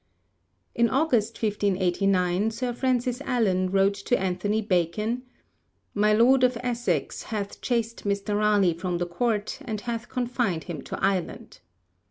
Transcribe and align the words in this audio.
In 0.73 0.89
August 0.89 1.35
1589 1.35 2.49
Sir 2.49 2.73
Francis 2.73 3.21
Allen 3.21 3.69
wrote 3.69 3.93
to 3.93 4.19
Anthony 4.19 4.59
Bacon: 4.59 5.21
'My 5.93 6.11
Lord 6.11 6.43
of 6.43 6.57
Essex 6.61 7.21
hath 7.29 7.61
chased 7.61 8.03
Mr. 8.03 8.35
Raleigh 8.35 8.73
from 8.73 8.97
the 8.97 9.05
Court, 9.05 9.59
and 9.63 9.81
hath 9.81 10.09
confined 10.09 10.63
him 10.63 10.81
to 10.85 10.97
Ireland.' 10.99 11.59